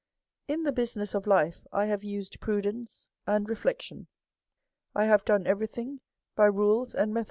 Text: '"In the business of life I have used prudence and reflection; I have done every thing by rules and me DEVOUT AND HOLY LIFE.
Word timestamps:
'"In 0.47 0.63
the 0.63 0.71
business 0.71 1.13
of 1.13 1.27
life 1.27 1.67
I 1.71 1.85
have 1.85 2.03
used 2.03 2.39
prudence 2.39 3.07
and 3.27 3.47
reflection; 3.47 4.07
I 4.95 5.05
have 5.05 5.25
done 5.25 5.45
every 5.45 5.67
thing 5.67 5.99
by 6.35 6.45
rules 6.45 6.95
and 6.95 6.99
me 6.99 7.01
DEVOUT 7.01 7.01
AND 7.01 7.11
HOLY 7.11 7.19
LIFE. 7.19 7.19